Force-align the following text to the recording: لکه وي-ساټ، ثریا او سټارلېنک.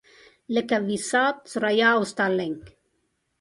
لکه 0.55 0.75
وي-ساټ، 0.87 1.35
ثریا 1.51 1.89
او 1.97 2.03
سټارلېنک. 2.11 2.61